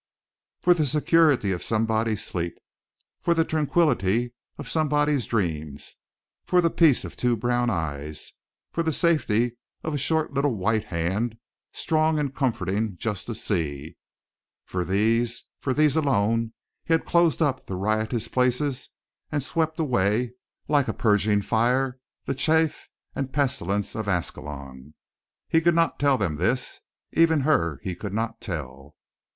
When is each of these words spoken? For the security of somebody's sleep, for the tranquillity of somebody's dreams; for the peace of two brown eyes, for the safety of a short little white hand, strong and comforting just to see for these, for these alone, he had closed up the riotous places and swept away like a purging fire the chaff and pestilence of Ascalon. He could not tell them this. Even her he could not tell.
For 0.63 0.73
the 0.73 0.87
security 0.87 1.51
of 1.51 1.61
somebody's 1.61 2.23
sleep, 2.25 2.57
for 3.21 3.35
the 3.35 3.45
tranquillity 3.45 4.33
of 4.57 4.67
somebody's 4.67 5.27
dreams; 5.27 5.95
for 6.43 6.59
the 6.59 6.71
peace 6.71 7.05
of 7.05 7.15
two 7.15 7.37
brown 7.37 7.69
eyes, 7.69 8.33
for 8.71 8.81
the 8.81 8.93
safety 8.93 9.57
of 9.83 9.93
a 9.93 9.99
short 9.99 10.33
little 10.33 10.55
white 10.55 10.85
hand, 10.85 11.37
strong 11.71 12.17
and 12.17 12.33
comforting 12.33 12.97
just 12.97 13.27
to 13.27 13.35
see 13.35 13.95
for 14.65 14.83
these, 14.83 15.43
for 15.59 15.71
these 15.71 15.95
alone, 15.95 16.53
he 16.83 16.95
had 16.95 17.05
closed 17.05 17.39
up 17.39 17.67
the 17.67 17.75
riotous 17.75 18.27
places 18.27 18.89
and 19.31 19.43
swept 19.43 19.79
away 19.79 20.33
like 20.67 20.87
a 20.87 20.93
purging 20.93 21.43
fire 21.43 21.99
the 22.25 22.33
chaff 22.33 22.87
and 23.13 23.33
pestilence 23.33 23.93
of 23.93 24.07
Ascalon. 24.07 24.95
He 25.47 25.61
could 25.61 25.75
not 25.75 25.99
tell 25.99 26.17
them 26.17 26.37
this. 26.37 26.79
Even 27.11 27.41
her 27.41 27.79
he 27.83 27.93
could 27.93 28.13
not 28.13 28.41
tell. 28.41 28.95